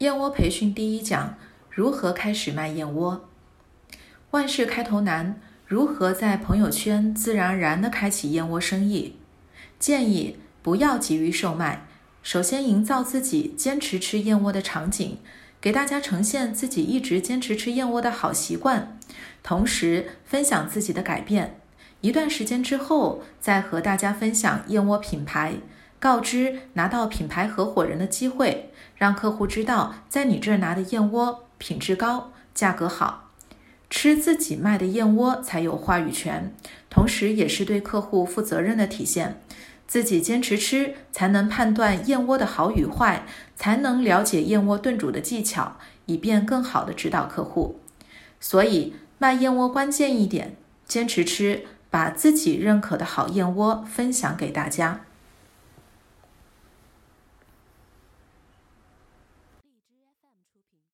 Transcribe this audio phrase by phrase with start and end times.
[0.00, 1.36] 燕窝培训第一讲：
[1.68, 3.28] 如何开始卖燕窝？
[4.30, 9.16] 万事开头难，如何在朋友圈自然而然地开启燕窝生意？
[9.78, 11.86] 建议不要急于售卖，
[12.22, 15.18] 首先营造自己坚持吃燕窝的场景，
[15.60, 18.98] 给大家呈现自己一直坚持吃燕窝的好习惯，
[19.42, 21.60] 同时分享自己的改变。
[22.00, 25.56] 一段时间之后，再和大家分享燕窝品牌。
[26.00, 33.30] 告知拿到品牌合伙人的机会，让客户知道在你这儿拿的燕窝品质高、价格好，
[33.90, 36.54] 吃自己卖的燕窝才有话语权，
[36.88, 39.42] 同时也是对客户负责任的体现。
[39.86, 43.24] 自己坚持吃，才能判断燕窝的好与坏，
[43.54, 47.78] 才能了解燕窝炖煮的技巧，以便更好的指导客户。
[48.38, 55.00] 所以卖燕窝关键一点，坚持吃，把自己认可的好燕窝分享给大家。